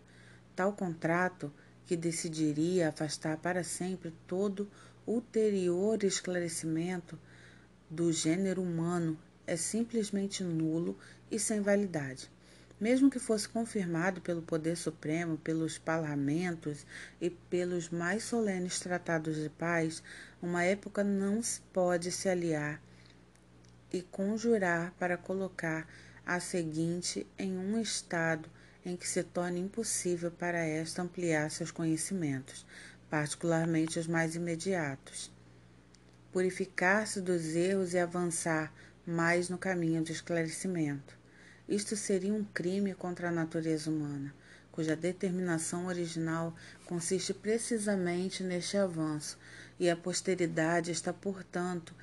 Tal 0.55 0.73
contrato, 0.73 1.51
que 1.85 1.97
decidiria 1.97 2.89
afastar 2.89 3.37
para 3.37 3.63
sempre 3.63 4.13
todo 4.27 4.69
ulterior 5.05 6.03
esclarecimento 6.03 7.17
do 7.89 8.11
gênero 8.13 8.61
humano 8.61 9.17
é 9.45 9.55
simplesmente 9.55 10.43
nulo 10.43 10.97
e 11.29 11.39
sem 11.39 11.61
validade. 11.61 12.29
Mesmo 12.79 13.11
que 13.11 13.19
fosse 13.19 13.47
confirmado 13.47 14.21
pelo 14.21 14.41
Poder 14.41 14.75
Supremo, 14.75 15.37
pelos 15.37 15.77
parlamentos 15.77 16.85
e 17.21 17.29
pelos 17.29 17.89
mais 17.89 18.23
solenes 18.23 18.79
tratados 18.79 19.35
de 19.35 19.49
paz, 19.49 20.01
uma 20.41 20.63
época 20.63 21.03
não 21.03 21.41
pode 21.71 22.11
se 22.11 22.27
aliar 22.27 22.81
e 23.93 24.01
conjurar 24.01 24.93
para 24.97 25.17
colocar 25.17 25.87
a 26.25 26.39
seguinte 26.39 27.27
em 27.37 27.57
um 27.57 27.79
estado 27.79 28.49
em 28.85 28.95
que 28.95 29.07
se 29.07 29.23
torne 29.23 29.59
impossível 29.59 30.31
para 30.31 30.59
esta 30.59 31.01
ampliar 31.01 31.51
seus 31.51 31.71
conhecimentos, 31.71 32.65
particularmente 33.09 33.99
os 33.99 34.07
mais 34.07 34.35
imediatos. 34.35 35.31
Purificar-se 36.31 37.21
dos 37.21 37.55
erros 37.55 37.93
e 37.93 37.99
avançar 37.99 38.73
mais 39.05 39.49
no 39.49 39.57
caminho 39.57 40.03
de 40.03 40.11
esclarecimento. 40.11 41.17
Isto 41.67 41.95
seria 41.95 42.33
um 42.33 42.43
crime 42.43 42.93
contra 42.93 43.29
a 43.29 43.31
natureza 43.31 43.89
humana, 43.89 44.33
cuja 44.71 44.95
determinação 44.95 45.87
original 45.87 46.55
consiste 46.85 47.33
precisamente 47.33 48.43
neste 48.43 48.77
avanço, 48.77 49.37
e 49.79 49.89
a 49.89 49.95
posteridade 49.95 50.91
está, 50.91 51.11
portanto, 51.11 51.93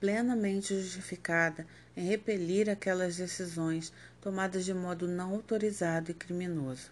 plenamente 0.00 0.80
justificada 0.80 1.66
em 1.96 2.06
repelir 2.06 2.68
aquelas 2.70 3.16
decisões 3.16 3.92
tomadas 4.20 4.64
de 4.64 4.74
modo 4.74 5.08
não 5.08 5.32
autorizado 5.34 6.10
e 6.10 6.14
criminoso. 6.14 6.90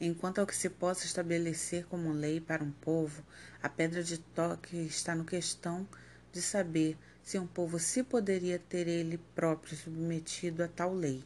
Enquanto 0.00 0.38
ao 0.38 0.46
que 0.46 0.56
se 0.56 0.68
possa 0.68 1.06
estabelecer 1.06 1.84
como 1.86 2.12
lei 2.12 2.40
para 2.40 2.62
um 2.62 2.70
povo, 2.70 3.22
a 3.62 3.68
pedra 3.68 4.02
de 4.02 4.18
toque 4.18 4.76
está 4.76 5.14
no 5.14 5.24
questão 5.24 5.86
de 6.32 6.40
saber 6.40 6.96
se 7.28 7.38
um 7.38 7.46
povo 7.46 7.78
se 7.78 8.02
poderia 8.02 8.58
ter 8.58 8.88
ele 8.88 9.20
próprio 9.34 9.76
submetido 9.76 10.64
a 10.64 10.66
tal 10.66 10.94
lei. 10.94 11.22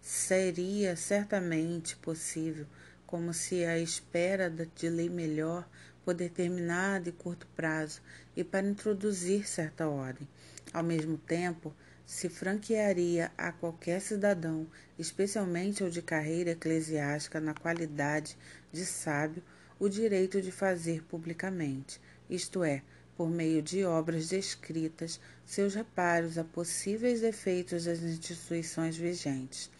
Seria 0.00 0.96
certamente 0.96 1.94
possível, 1.94 2.64
como 3.06 3.34
se 3.34 3.62
à 3.62 3.78
espera 3.78 4.48
de 4.48 4.88
lei 4.88 5.10
melhor, 5.10 5.68
por 6.02 6.14
determinado 6.14 7.10
e 7.10 7.12
curto 7.12 7.46
prazo, 7.54 8.00
e 8.34 8.42
para 8.42 8.66
introduzir 8.66 9.46
certa 9.46 9.86
ordem. 9.86 10.26
Ao 10.72 10.82
mesmo 10.82 11.18
tempo, 11.18 11.70
se 12.06 12.30
franquearia 12.30 13.30
a 13.36 13.52
qualquer 13.52 14.00
cidadão, 14.00 14.66
especialmente 14.98 15.82
ao 15.82 15.90
de 15.90 16.00
carreira 16.00 16.52
eclesiástica 16.52 17.42
na 17.42 17.52
qualidade 17.52 18.38
de 18.72 18.86
sábio, 18.86 19.42
o 19.78 19.86
direito 19.86 20.40
de 20.40 20.50
fazer 20.50 21.02
publicamente, 21.02 22.00
isto 22.30 22.64
é, 22.64 22.82
por 23.16 23.30
meio 23.30 23.62
de 23.62 23.84
obras 23.84 24.28
descritas, 24.28 25.18
seus 25.44 25.74
reparos 25.74 26.36
a 26.36 26.44
possíveis 26.44 27.20
defeitos 27.20 27.84
das 27.84 28.00
instituições 28.02 28.96
vigentes. 28.96 29.70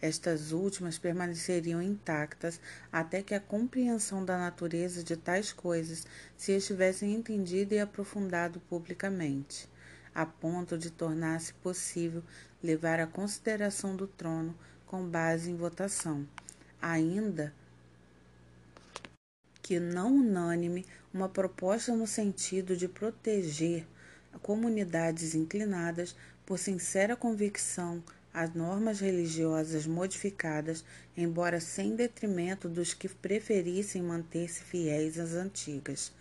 Estas 0.00 0.52
últimas 0.52 0.96
permaneceriam 0.96 1.82
intactas 1.82 2.60
até 2.90 3.20
que 3.20 3.34
a 3.34 3.40
compreensão 3.40 4.24
da 4.24 4.38
natureza 4.38 5.02
de 5.02 5.16
tais 5.16 5.52
coisas 5.52 6.06
se 6.36 6.52
estivessem 6.52 7.14
entendida 7.14 7.74
e 7.74 7.80
aprofundado 7.80 8.60
publicamente, 8.60 9.68
a 10.14 10.24
ponto 10.24 10.78
de 10.78 10.90
tornar-se 10.90 11.52
possível 11.54 12.22
levar 12.62 13.00
a 13.00 13.06
consideração 13.06 13.96
do 13.96 14.06
trono 14.06 14.56
com 14.86 15.04
base 15.04 15.50
em 15.50 15.56
votação, 15.56 16.26
ainda 16.80 17.52
que 19.68 19.78
não 19.78 20.16
unânime, 20.16 20.86
uma 21.12 21.28
proposta 21.28 21.94
no 21.94 22.06
sentido 22.06 22.74
de 22.74 22.88
proteger 22.88 23.86
comunidades 24.40 25.34
inclinadas 25.34 26.16
por 26.46 26.58
sincera 26.58 27.14
convicção 27.14 28.02
às 28.32 28.54
normas 28.54 29.00
religiosas 29.00 29.86
modificadas, 29.86 30.82
embora 31.14 31.60
sem 31.60 31.94
detrimento 31.94 32.66
dos 32.66 32.94
que 32.94 33.10
preferissem 33.10 34.02
manter-se 34.02 34.62
fiéis 34.62 35.18
às 35.18 35.34
antigas. 35.34 36.12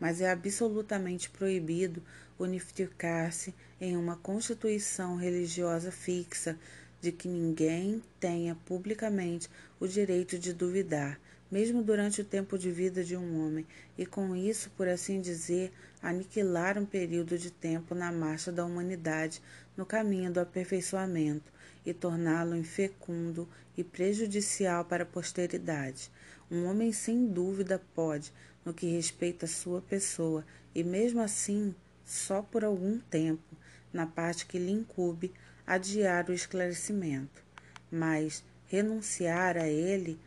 Mas 0.00 0.20
é 0.20 0.32
absolutamente 0.32 1.30
proibido 1.30 2.02
unificar-se 2.36 3.54
em 3.80 3.96
uma 3.96 4.16
constituição 4.16 5.14
religiosa 5.14 5.92
fixa 5.92 6.58
de 7.00 7.12
que 7.12 7.28
ninguém 7.28 8.02
tenha 8.18 8.56
publicamente 8.66 9.48
o 9.78 9.86
direito 9.86 10.36
de 10.36 10.52
duvidar, 10.52 11.16
mesmo 11.50 11.82
durante 11.82 12.20
o 12.20 12.24
tempo 12.24 12.58
de 12.58 12.70
vida 12.70 13.02
de 13.02 13.16
um 13.16 13.44
homem, 13.44 13.66
e 13.96 14.04
com 14.04 14.36
isso, 14.36 14.70
por 14.76 14.86
assim 14.88 15.20
dizer, 15.20 15.72
aniquilar 16.02 16.78
um 16.78 16.84
período 16.84 17.38
de 17.38 17.50
tempo 17.50 17.94
na 17.94 18.12
marcha 18.12 18.52
da 18.52 18.64
humanidade 18.64 19.42
no 19.76 19.86
caminho 19.86 20.30
do 20.30 20.40
aperfeiçoamento 20.40 21.52
e 21.84 21.94
torná-lo 21.94 22.56
infecundo 22.56 23.48
e 23.76 23.82
prejudicial 23.82 24.84
para 24.84 25.04
a 25.04 25.06
posteridade. 25.06 26.10
Um 26.50 26.66
homem 26.66 26.92
sem 26.92 27.26
dúvida 27.26 27.80
pode, 27.94 28.32
no 28.64 28.74
que 28.74 28.86
respeita 28.86 29.46
a 29.46 29.48
sua 29.48 29.80
pessoa, 29.80 30.44
e 30.74 30.84
mesmo 30.84 31.20
assim, 31.20 31.74
só 32.04 32.42
por 32.42 32.64
algum 32.64 32.98
tempo, 32.98 33.56
na 33.92 34.06
parte 34.06 34.46
que 34.46 34.58
lhe 34.58 34.72
incube, 34.72 35.32
adiar 35.66 36.28
o 36.28 36.32
esclarecimento, 36.32 37.42
mas 37.90 38.44
renunciar 38.66 39.56
a 39.56 39.66
ele 39.68 40.18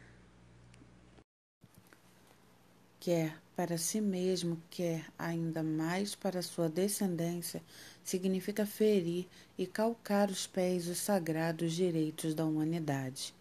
quer 3.01 3.36
para 3.55 3.79
si 3.79 4.00
mesmo, 4.00 4.62
quer 4.70 5.03
ainda 5.17 5.63
mais 5.63 6.13
para 6.13 6.43
sua 6.43 6.70
descendência, 6.70 7.62
significa 8.03 8.63
ferir 8.63 9.27
e 9.58 9.65
calcar 9.65 10.29
os 10.29 10.46
pés 10.46 10.88
os 10.88 11.00
sagrados 11.00 11.74
direitos 11.74 12.36
da 12.36 12.46
humanidade. 12.46 13.34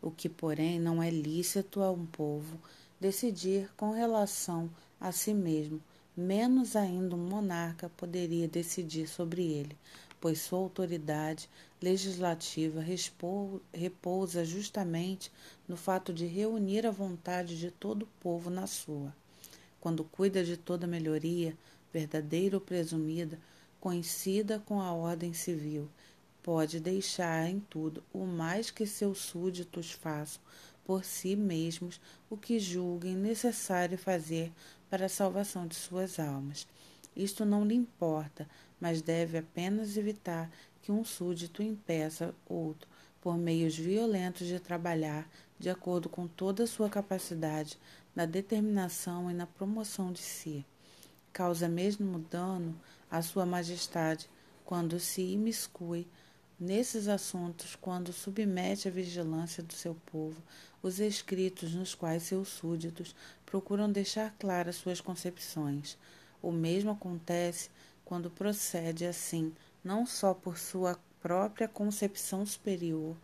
O 0.00 0.10
que, 0.10 0.26
porém, 0.28 0.80
não 0.80 1.02
é 1.02 1.10
lícito 1.10 1.82
a 1.82 1.90
um 1.90 2.06
povo 2.06 2.58
decidir 2.98 3.68
com 3.76 3.90
relação 3.90 4.70
a 4.98 5.12
si 5.12 5.34
mesmo, 5.34 5.82
menos 6.16 6.74
ainda 6.74 7.14
um 7.14 7.28
monarca 7.28 7.90
poderia 7.98 8.48
decidir 8.48 9.06
sobre 9.06 9.42
ele, 9.42 9.76
pois 10.18 10.40
sua 10.40 10.58
autoridade 10.58 11.50
legislativa 11.84 12.82
repousa 13.72 14.42
justamente 14.42 15.30
no 15.68 15.76
fato 15.76 16.14
de 16.14 16.24
reunir 16.24 16.86
a 16.86 16.90
vontade 16.90 17.58
de 17.58 17.70
todo 17.70 18.04
o 18.04 18.08
povo 18.20 18.48
na 18.48 18.66
sua. 18.66 19.14
Quando 19.80 20.02
cuida 20.02 20.42
de 20.42 20.56
toda 20.56 20.86
melhoria, 20.86 21.54
verdadeira 21.92 22.56
ou 22.56 22.60
presumida, 22.60 23.38
coincida 23.78 24.58
com 24.64 24.80
a 24.80 24.92
ordem 24.94 25.34
civil, 25.34 25.90
pode 26.42 26.80
deixar 26.80 27.50
em 27.50 27.60
tudo 27.60 28.02
o 28.14 28.24
mais 28.24 28.70
que 28.70 28.86
seus 28.86 29.18
súditos 29.18 29.92
façam 29.92 30.40
por 30.86 31.04
si 31.04 31.36
mesmos 31.36 32.00
o 32.30 32.36
que 32.36 32.58
julguem 32.58 33.14
necessário 33.14 33.98
fazer 33.98 34.50
para 34.88 35.04
a 35.04 35.10
salvação 35.10 35.66
de 35.66 35.74
suas 35.74 36.18
almas. 36.18 36.66
Isto 37.14 37.44
não 37.44 37.64
lhe 37.64 37.74
importa, 37.74 38.48
mas 38.80 39.02
deve 39.02 39.38
apenas 39.38 39.96
evitar 39.96 40.50
que 40.84 40.92
um 40.92 41.02
súdito 41.02 41.62
impeça 41.62 42.34
outro, 42.46 42.86
por 43.22 43.38
meios 43.38 43.74
violentos, 43.74 44.46
de 44.46 44.60
trabalhar 44.60 45.26
de 45.58 45.70
acordo 45.70 46.10
com 46.10 46.28
toda 46.28 46.64
a 46.64 46.66
sua 46.66 46.90
capacidade 46.90 47.78
na 48.14 48.26
determinação 48.26 49.30
e 49.30 49.34
na 49.34 49.46
promoção 49.46 50.12
de 50.12 50.20
si. 50.20 50.62
Causa 51.32 51.70
mesmo 51.70 52.18
dano 52.18 52.78
à 53.10 53.22
sua 53.22 53.46
majestade 53.46 54.28
quando 54.62 55.00
se 55.00 55.22
imiscui 55.22 56.06
nesses 56.60 57.08
assuntos, 57.08 57.74
quando 57.74 58.12
submete 58.12 58.86
à 58.86 58.90
vigilância 58.90 59.62
do 59.62 59.72
seu 59.72 59.94
povo 60.12 60.36
os 60.82 61.00
escritos 61.00 61.72
nos 61.72 61.94
quais 61.94 62.24
seus 62.24 62.48
súditos 62.48 63.16
procuram 63.46 63.90
deixar 63.90 64.34
claras 64.38 64.76
suas 64.76 65.00
concepções. 65.00 65.96
O 66.42 66.52
mesmo 66.52 66.90
acontece 66.90 67.70
quando 68.04 68.28
procede 68.28 69.06
assim, 69.06 69.50
não 69.84 70.06
só 70.06 70.32
por 70.32 70.56
sua 70.56 70.98
própria 71.20 71.68
concepção 71.68 72.46
superior, 72.46 73.14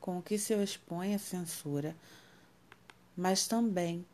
com 0.00 0.20
que 0.20 0.36
se 0.36 0.52
expõe 0.54 1.14
à 1.14 1.18
censura, 1.18 1.94
mas 3.16 3.46
também, 3.46 4.04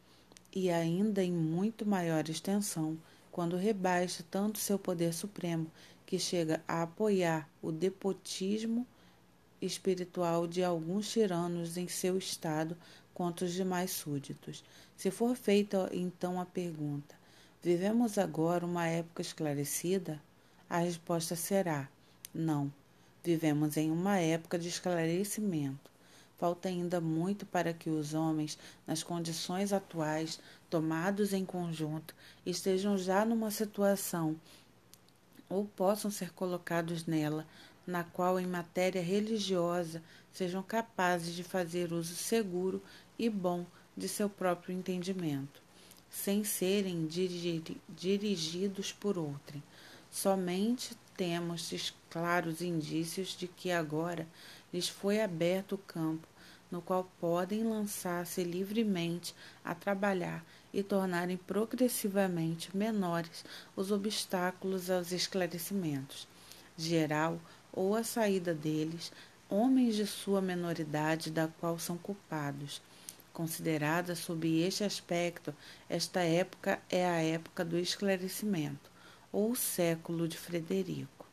e 0.55 0.71
ainda 0.71 1.23
em 1.23 1.33
muito 1.33 1.87
maior 1.87 2.29
extensão, 2.29 2.99
quando 3.33 3.57
rebaixa 3.57 4.25
tanto 4.31 4.59
seu 4.59 4.79
poder 4.79 5.13
supremo 5.13 5.71
que 6.07 6.19
chega 6.19 6.63
a 6.69 6.83
apoiar 6.83 7.49
o 7.61 7.73
depotismo 7.73 8.87
espiritual 9.61 10.47
de 10.47 10.63
alguns 10.63 11.11
tiranos 11.11 11.77
em 11.77 11.89
seu 11.89 12.19
estado 12.19 12.77
contra 13.13 13.47
os 13.47 13.53
demais 13.53 13.91
súditos. 13.91 14.63
Se 14.97 15.11
for 15.11 15.35
feita 15.35 15.89
então 15.93 16.41
a 16.41 16.45
pergunta: 16.45 17.15
Vivemos 17.63 18.19
agora 18.19 18.67
uma 18.67 18.87
época 18.87 19.23
esclarecida? 19.23 20.21
A 20.69 20.79
resposta 20.79 21.35
será: 21.35 21.89
não. 22.35 22.73
Vivemos 23.23 23.77
em 23.77 23.91
uma 23.91 24.19
época 24.19 24.59
de 24.59 24.69
esclarecimento. 24.69 25.91
Falta 26.37 26.69
ainda 26.69 27.01
muito 27.01 27.47
para 27.47 27.73
que 27.73 27.89
os 27.89 28.13
homens, 28.13 28.59
nas 28.87 29.03
condições 29.03 29.73
atuais, 29.73 30.41
tomados 30.69 31.33
em 31.33 31.45
conjunto, 31.45 32.15
estejam 32.45 32.99
já 32.99 33.25
numa 33.25 33.51
situação 33.51 34.37
ou 35.49 35.65
possam 35.65 36.11
ser 36.11 36.33
colocados 36.33 37.07
nela, 37.07 37.47
na 37.87 38.03
qual, 38.03 38.41
em 38.41 38.47
matéria 38.47 39.03
religiosa, 39.03 40.03
sejam 40.33 40.63
capazes 40.63 41.35
de 41.35 41.45
fazer 41.45 41.93
uso 41.93 42.15
seguro 42.15 42.83
e 43.19 43.31
bom 43.31 43.65
de 43.97 44.09
seu 44.09 44.29
próprio 44.29 44.75
entendimento 44.75 45.65
sem 46.15 46.45
serem 46.45 47.09
dirigidos 47.89 48.93
por 48.93 49.19
outrem. 49.19 49.61
Somente 50.09 50.97
temos 51.17 51.95
claros 52.11 52.61
indícios 52.61 53.37
de 53.37 53.47
que 53.49 53.71
agora 53.71 54.27
lhes 54.73 54.89
foi 54.89 55.21
aberto 55.21 55.77
o 55.77 55.79
campo 55.79 56.27
no 56.71 56.83
qual 56.83 57.11
podem 57.21 57.63
lançar-se 57.63 58.43
livremente 58.43 59.35
a 59.65 59.75
trabalhar 59.75 60.45
e 60.73 60.83
tornarem 60.83 61.37
progressivamente 61.37 62.77
menores 62.77 63.45
os 63.77 63.93
obstáculos 63.93 64.91
aos 64.91 65.13
esclarecimentos 65.13 66.27
geral 66.77 67.41
ou 67.73 67.95
a 67.95 68.05
saída 68.05 68.55
deles, 68.55 69.13
homens 69.49 69.97
de 69.97 70.07
sua 70.07 70.41
menoridade 70.41 71.31
da 71.31 71.49
qual 71.61 71.79
são 71.79 71.97
culpados. 71.97 72.81
Considerada 73.33 74.15
sob 74.15 74.61
este 74.61 74.85
aspecto, 74.85 75.55
esta 75.89 76.21
época 76.21 76.81
é 76.89 77.05
a 77.05 77.21
época 77.21 77.65
do 77.65 77.77
esclarecimento, 77.77 78.91
ou 79.35 79.51
o 79.51 79.57
século 79.57 80.29
de 80.29 80.39
Frederico. 80.39 81.27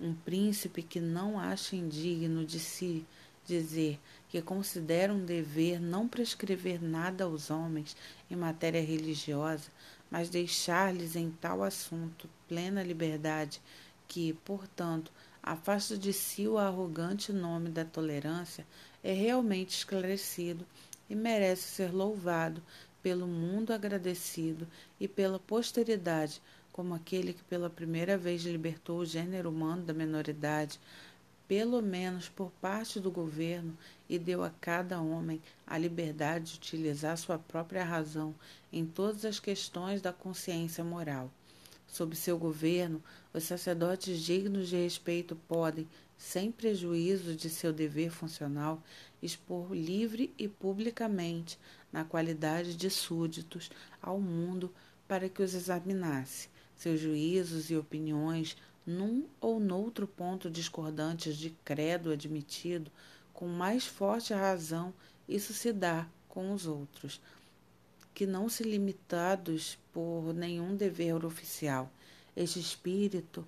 Um 0.00 0.12
príncipe 0.12 0.82
que 0.82 0.98
não 0.98 1.38
acha 1.38 1.76
indigno 1.76 2.44
de 2.44 2.58
si 2.58 3.06
dizer 3.46 4.00
que 4.28 4.42
considera 4.42 5.14
um 5.14 5.24
dever 5.24 5.80
não 5.80 6.08
prescrever 6.08 6.82
nada 6.82 7.22
aos 7.22 7.48
homens 7.48 7.96
em 8.28 8.34
matéria 8.34 8.82
religiosa, 8.84 9.70
mas 10.10 10.28
deixar-lhes 10.28 11.14
em 11.14 11.30
tal 11.30 11.62
assunto 11.62 12.28
plena 12.48 12.82
liberdade, 12.82 13.62
que, 14.08 14.32
portanto, 14.44 15.12
afasta 15.40 15.96
de 15.96 16.12
si 16.12 16.48
o 16.48 16.58
arrogante 16.58 17.32
nome 17.32 17.70
da 17.70 17.84
tolerância, 17.84 18.66
é 19.02 19.12
realmente 19.12 19.76
esclarecido 19.76 20.66
e 21.08 21.14
merece 21.14 21.62
ser 21.62 21.94
louvado 21.94 22.60
pelo 23.00 23.28
mundo 23.28 23.72
agradecido 23.72 24.66
e 24.98 25.06
pela 25.06 25.38
posteridade 25.38 26.42
como 26.78 26.94
aquele 26.94 27.32
que 27.32 27.42
pela 27.42 27.68
primeira 27.68 28.16
vez 28.16 28.42
libertou 28.44 29.00
o 29.00 29.04
gênero 29.04 29.50
humano 29.50 29.82
da 29.82 29.92
menoridade, 29.92 30.78
pelo 31.48 31.82
menos 31.82 32.28
por 32.28 32.52
parte 32.60 33.00
do 33.00 33.10
governo, 33.10 33.76
e 34.08 34.16
deu 34.16 34.44
a 34.44 34.50
cada 34.60 35.00
homem 35.00 35.42
a 35.66 35.76
liberdade 35.76 36.52
de 36.52 36.58
utilizar 36.58 37.18
sua 37.18 37.36
própria 37.36 37.82
razão 37.82 38.32
em 38.72 38.86
todas 38.86 39.24
as 39.24 39.40
questões 39.40 40.00
da 40.00 40.12
consciência 40.12 40.84
moral. 40.84 41.32
Sob 41.88 42.14
seu 42.14 42.38
governo, 42.38 43.02
os 43.34 43.42
sacerdotes 43.42 44.20
dignos 44.20 44.68
de 44.68 44.76
respeito 44.76 45.34
podem, 45.48 45.84
sem 46.16 46.52
prejuízo 46.52 47.34
de 47.34 47.50
seu 47.50 47.72
dever 47.72 48.12
funcional, 48.12 48.80
expor 49.20 49.74
livre 49.74 50.32
e 50.38 50.46
publicamente, 50.46 51.58
na 51.92 52.04
qualidade 52.04 52.76
de 52.76 52.88
súditos, 52.88 53.68
ao 54.00 54.20
mundo 54.20 54.72
para 55.08 55.28
que 55.28 55.42
os 55.42 55.54
examinasse. 55.54 56.48
Seus 56.78 57.00
juízos 57.00 57.70
e 57.70 57.76
opiniões, 57.76 58.56
num 58.86 59.26
ou 59.40 59.58
noutro 59.58 60.06
ponto 60.06 60.48
discordantes 60.48 61.36
de 61.36 61.50
credo 61.64 62.12
admitido, 62.12 62.88
com 63.34 63.48
mais 63.48 63.84
forte 63.84 64.32
razão, 64.32 64.94
isso 65.28 65.52
se 65.52 65.72
dá 65.72 66.06
com 66.28 66.52
os 66.52 66.66
outros, 66.66 67.20
que 68.14 68.26
não 68.26 68.48
se 68.48 68.62
limitados 68.62 69.76
por 69.92 70.32
nenhum 70.32 70.76
dever 70.76 71.24
oficial. 71.24 71.92
Este 72.36 72.60
espírito 72.60 73.44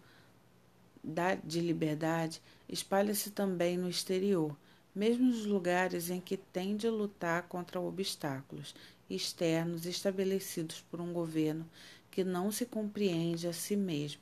de 1.44 1.60
liberdade 1.60 2.42
espalha-se 2.68 3.30
também 3.30 3.78
no 3.78 3.88
exterior, 3.88 4.56
mesmo 4.92 5.26
nos 5.26 5.46
lugares 5.46 6.10
em 6.10 6.20
que 6.20 6.36
tem 6.36 6.76
de 6.76 6.88
lutar 6.90 7.44
contra 7.44 7.80
obstáculos 7.80 8.74
externos 9.08 9.86
estabelecidos 9.86 10.84
por 10.90 11.00
um 11.00 11.12
governo 11.12 11.68
que 12.10 12.24
não 12.24 12.50
se 12.50 12.66
compreende 12.66 13.46
a 13.46 13.52
si 13.52 13.76
mesmo. 13.76 14.20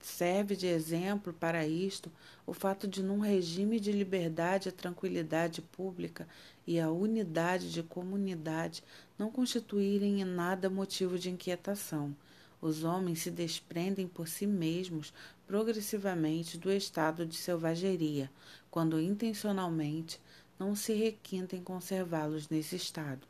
Serve 0.00 0.54
de 0.54 0.66
exemplo 0.66 1.32
para 1.32 1.66
isto 1.66 2.12
o 2.46 2.52
fato 2.52 2.86
de, 2.86 3.02
num 3.02 3.18
regime 3.18 3.80
de 3.80 3.90
liberdade, 3.90 4.68
a 4.68 4.72
tranquilidade 4.72 5.60
pública 5.60 6.28
e 6.64 6.78
a 6.78 6.90
unidade 6.90 7.72
de 7.72 7.82
comunidade 7.82 8.84
não 9.18 9.30
constituírem 9.30 10.20
em 10.20 10.24
nada 10.24 10.70
motivo 10.70 11.18
de 11.18 11.28
inquietação. 11.28 12.14
Os 12.60 12.84
homens 12.84 13.20
se 13.20 13.30
desprendem 13.30 14.06
por 14.06 14.28
si 14.28 14.46
mesmos 14.46 15.12
progressivamente 15.46 16.56
do 16.56 16.70
estado 16.70 17.26
de 17.26 17.36
selvageria, 17.36 18.30
quando 18.70 19.00
intencionalmente 19.00 20.20
não 20.58 20.74
se 20.74 20.92
requinta 20.94 21.56
em 21.56 21.62
conservá-los 21.62 22.48
nesse 22.48 22.76
estado. 22.76 23.26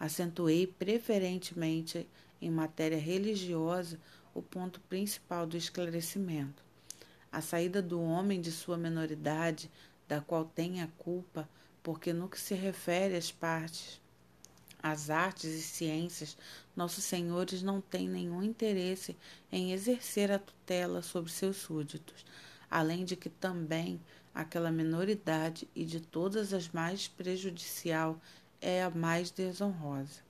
Acentuei 0.00 0.66
preferentemente 0.66 2.08
em 2.40 2.50
matéria 2.50 2.98
religiosa 2.98 4.00
o 4.34 4.40
ponto 4.40 4.80
principal 4.80 5.46
do 5.46 5.58
esclarecimento. 5.58 6.64
A 7.30 7.42
saída 7.42 7.82
do 7.82 8.00
homem 8.00 8.40
de 8.40 8.50
sua 8.50 8.78
menoridade, 8.78 9.70
da 10.08 10.18
qual 10.18 10.46
tem 10.46 10.80
a 10.80 10.88
culpa, 10.96 11.46
porque 11.82 12.14
no 12.14 12.30
que 12.30 12.40
se 12.40 12.54
refere 12.54 13.14
às 13.14 13.30
partes, 13.30 14.00
às 14.82 15.10
artes 15.10 15.50
e 15.50 15.60
ciências, 15.60 16.34
nossos 16.74 17.04
senhores 17.04 17.62
não 17.62 17.82
têm 17.82 18.08
nenhum 18.08 18.42
interesse 18.42 19.14
em 19.52 19.72
exercer 19.72 20.32
a 20.32 20.38
tutela 20.38 21.02
sobre 21.02 21.30
seus 21.30 21.58
súditos, 21.58 22.24
além 22.70 23.04
de 23.04 23.16
que 23.16 23.28
também 23.28 24.00
aquela 24.34 24.70
minoridade 24.70 25.68
e 25.74 25.84
de 25.84 26.00
todas 26.00 26.54
as 26.54 26.70
mais 26.70 27.06
prejudicial 27.06 28.18
é 28.60 28.82
a 28.82 28.90
mais 28.90 29.30
desonrosa. 29.30 30.20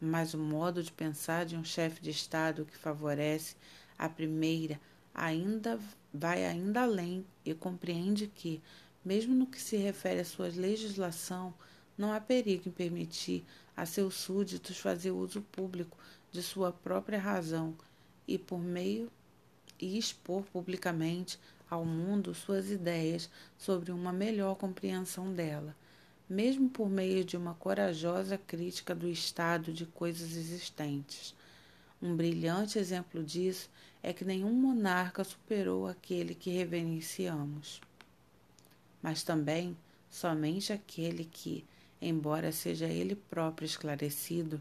Mas 0.00 0.34
o 0.34 0.38
modo 0.38 0.82
de 0.82 0.92
pensar 0.92 1.44
de 1.44 1.56
um 1.56 1.64
chefe 1.64 2.00
de 2.00 2.10
Estado 2.10 2.64
que 2.64 2.76
favorece 2.76 3.56
a 3.98 4.08
primeira 4.08 4.80
ainda 5.14 5.80
vai 6.12 6.44
ainda 6.44 6.82
além 6.82 7.24
e 7.44 7.54
compreende 7.54 8.26
que, 8.26 8.62
mesmo 9.04 9.34
no 9.34 9.46
que 9.46 9.60
se 9.60 9.76
refere 9.76 10.20
à 10.20 10.24
sua 10.24 10.48
legislação, 10.48 11.52
não 11.96 12.12
há 12.12 12.20
perigo 12.20 12.68
em 12.68 12.72
permitir 12.72 13.44
a 13.76 13.84
seus 13.86 14.14
súditos 14.14 14.78
fazer 14.78 15.10
uso 15.10 15.40
público 15.40 15.96
de 16.30 16.42
sua 16.42 16.72
própria 16.72 17.18
razão 17.18 17.74
e 18.28 18.38
por 18.38 18.58
meio 18.58 19.10
e 19.78 19.98
expor 19.98 20.42
publicamente 20.44 21.38
ao 21.68 21.84
mundo 21.84 22.34
suas 22.34 22.70
ideias 22.70 23.28
sobre 23.58 23.90
uma 23.90 24.12
melhor 24.12 24.54
compreensão 24.56 25.32
dela 25.32 25.74
mesmo 26.28 26.68
por 26.68 26.88
meio 26.88 27.24
de 27.24 27.36
uma 27.36 27.54
corajosa 27.54 28.36
crítica 28.36 28.94
do 28.94 29.08
estado 29.08 29.72
de 29.72 29.86
coisas 29.86 30.36
existentes. 30.36 31.34
Um 32.02 32.16
brilhante 32.16 32.78
exemplo 32.78 33.22
disso 33.22 33.70
é 34.02 34.12
que 34.12 34.24
nenhum 34.24 34.52
monarca 34.52 35.22
superou 35.24 35.86
aquele 35.86 36.34
que 36.34 36.50
reverenciamos. 36.50 37.80
Mas 39.00 39.22
também 39.22 39.76
somente 40.10 40.72
aquele 40.72 41.24
que, 41.24 41.64
embora 42.00 42.50
seja 42.52 42.86
ele 42.86 43.14
próprio 43.14 43.66
esclarecido, 43.66 44.60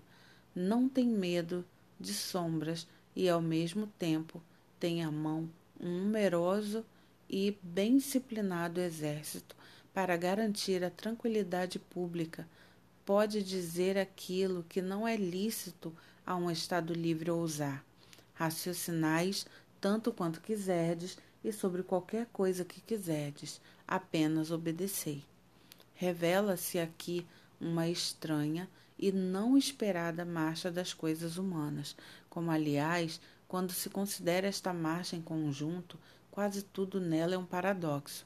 não 0.56 0.88
tem 0.88 1.08
medo 1.08 1.65
de 1.99 2.13
sombras 2.13 2.88
e, 3.15 3.28
ao 3.28 3.41
mesmo 3.41 3.88
tempo, 3.99 4.41
tem 4.80 5.04
à 5.04 5.12
mão 5.12 5.49
um 5.80 6.04
numeroso 6.04 6.86
e 7.30 7.58
bem 7.62 7.97
disciplinado 7.97 8.80
exército 8.80 9.56
para 9.95 10.17
garantir 10.17 10.84
a 10.84 10.89
tranquilidade 10.89 11.79
pública, 11.79 12.45
pode 13.05 13.41
dizer 13.41 13.97
aquilo 13.97 14.65
que 14.67 14.81
não 14.81 15.08
é 15.08 15.15
lícito 15.15 15.95
a 16.25 16.36
um 16.36 16.51
Estado 16.51 16.93
livre 16.93 17.31
ousar. 17.31 17.81
Raciocinais 18.34 19.45
tanto 19.79 20.12
quanto 20.12 20.41
quiserdes 20.41 21.17
e 21.41 21.53
sobre 21.53 21.81
qualquer 21.81 22.25
coisa 22.34 22.65
que 22.65 22.81
quiserdes, 22.81 23.62
apenas 23.88 24.51
obedecei. 24.51 25.23
Revela-se 25.93 26.77
aqui 26.77 27.25
uma 27.62 27.88
estranha 27.88 28.69
e 28.99 29.13
não 29.13 29.58
esperada 29.58 30.25
marcha 30.25 30.69
das 30.69 30.93
coisas 30.93 31.38
humanas, 31.38 31.95
como 32.29 32.51
aliás, 32.51 33.21
quando 33.47 33.71
se 33.71 33.89
considera 33.89 34.45
esta 34.45 34.73
marcha 34.73 35.15
em 35.15 35.21
conjunto, 35.21 35.97
quase 36.29 36.63
tudo 36.63 36.99
nela 36.99 37.36
é 37.36 37.38
um 37.38 37.45
paradoxo. 37.45 38.25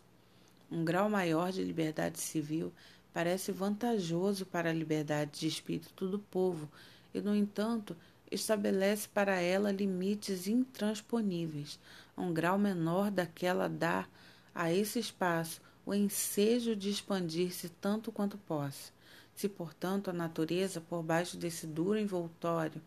Um 0.72 0.86
grau 0.86 1.10
maior 1.10 1.52
de 1.52 1.64
liberdade 1.64 2.20
civil 2.20 2.72
parece 3.14 3.52
vantajoso 3.52 4.46
para 4.46 4.70
a 4.70 4.74
liberdade 4.74 5.40
de 5.40 5.48
espírito 5.48 6.08
do 6.08 6.20
povo 6.20 6.70
e, 7.14 7.20
no 7.22 7.36
entanto, 7.36 7.96
estabelece 8.32 9.08
para 9.08 9.40
ela 9.42 9.72
limites 9.72 10.48
intransponíveis. 10.48 11.80
Um 12.18 12.32
grau 12.32 12.60
menor 12.60 13.10
daquela 13.10 13.68
dá 13.68 14.08
a 14.54 14.72
esse 14.72 15.00
espaço 15.00 15.62
o 15.86 15.94
ensejo 15.94 16.76
de 16.76 16.90
expandir-se 16.90 17.70
tanto 17.70 18.12
quanto 18.12 18.38
possa. 18.38 18.92
Se, 19.34 19.50
portanto, 19.50 20.10
a 20.10 20.14
natureza, 20.14 20.80
por 20.80 21.02
baixo 21.02 21.38
desse 21.38 21.66
duro 21.66 21.98
envoltório, 21.98 22.82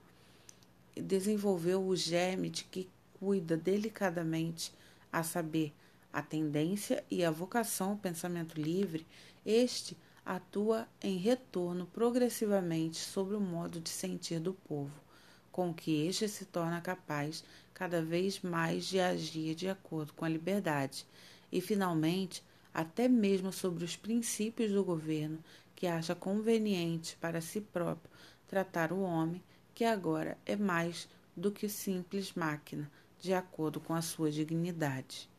desenvolveu 0.94 1.84
o 1.84 1.96
germe 1.96 2.48
de 2.50 2.62
que 2.64 2.88
cuida 3.18 3.56
delicadamente, 3.56 4.72
a 5.10 5.22
saber, 5.22 5.72
a 6.12 6.20
tendência 6.20 7.02
e 7.10 7.24
a 7.24 7.30
vocação 7.30 7.90
ao 7.90 7.96
pensamento 7.96 8.60
livre, 8.60 9.06
este 9.44 9.96
atua 10.24 10.86
em 11.00 11.16
retorno 11.16 11.86
progressivamente 11.86 12.98
sobre 12.98 13.34
o 13.34 13.40
modo 13.40 13.80
de 13.80 13.88
sentir 13.88 14.38
do 14.38 14.54
povo, 14.54 14.92
com 15.50 15.72
que 15.72 16.06
este 16.06 16.28
se 16.28 16.44
torna 16.44 16.80
capaz 16.80 17.42
cada 17.74 18.02
vez 18.02 18.40
mais 18.40 18.84
de 18.84 19.00
agir 19.00 19.54
de 19.54 19.68
acordo 19.68 20.12
com 20.12 20.24
a 20.24 20.28
liberdade, 20.28 21.06
e 21.50 21.60
finalmente 21.60 22.44
até 22.72 23.08
mesmo 23.08 23.52
sobre 23.52 23.84
os 23.84 23.96
princípios 23.96 24.70
do 24.70 24.84
governo 24.84 25.38
que 25.74 25.86
acha 25.86 26.14
conveniente 26.14 27.16
para 27.16 27.40
si 27.40 27.60
próprio 27.60 28.10
tratar 28.46 28.92
o 28.92 29.00
homem, 29.00 29.42
que 29.74 29.84
agora 29.84 30.38
é 30.44 30.54
mais 30.54 31.08
do 31.36 31.50
que 31.50 31.68
simples 31.68 32.34
máquina, 32.34 32.90
de 33.18 33.32
acordo 33.32 33.80
com 33.80 33.94
a 33.94 34.02
sua 34.02 34.30
dignidade. 34.30 35.31